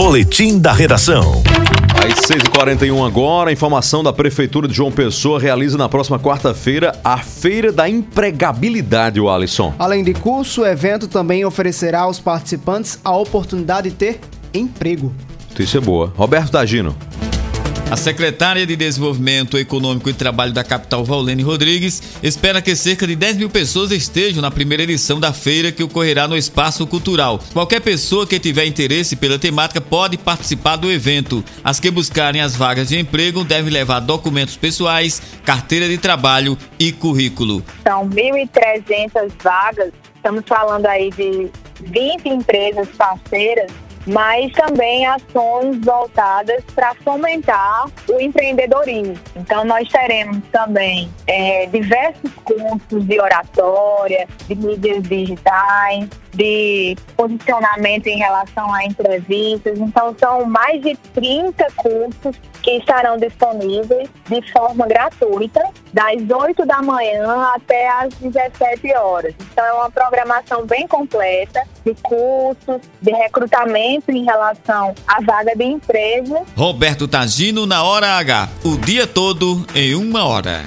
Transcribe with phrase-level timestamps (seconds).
[0.00, 1.42] Boletim da Redação.
[1.94, 7.18] Às 6h41 agora, a informação da Prefeitura de João Pessoa realiza na próxima quarta-feira a
[7.18, 9.74] Feira da Empregabilidade, o Alisson.
[9.78, 14.20] Além de curso, o evento também oferecerá aos participantes a oportunidade de ter
[14.54, 15.12] emprego.
[15.58, 16.10] Isso é boa.
[16.16, 16.96] Roberto Dagino.
[17.90, 23.16] A secretária de Desenvolvimento Econômico e Trabalho da capital, Vaulene Rodrigues, espera que cerca de
[23.16, 27.40] 10 mil pessoas estejam na primeira edição da feira que ocorrerá no Espaço Cultural.
[27.52, 31.44] Qualquer pessoa que tiver interesse pela temática pode participar do evento.
[31.64, 36.92] As que buscarem as vagas de emprego devem levar documentos pessoais, carteira de trabalho e
[36.92, 37.60] currículo.
[37.82, 41.50] São 1.300 vagas, estamos falando aí de
[41.80, 43.72] 20 empresas parceiras
[44.06, 49.16] mas também ações voltadas para fomentar o empreendedorismo.
[49.36, 58.18] Então, nós teremos também é, diversos cursos de oratória, de mídias digitais, de posicionamento em
[58.18, 59.78] relação a entrevistas.
[59.78, 65.62] Então, são mais de 30 cursos que estarão disponíveis de forma gratuita,
[65.92, 69.34] das 8 da manhã até as 17 horas.
[69.52, 75.64] Então, é uma programação bem completa de cursos, de recrutamento em relação à vaga de
[75.64, 76.46] emprego.
[76.56, 80.62] Roberto Tagino na Hora H, o dia todo em uma hora.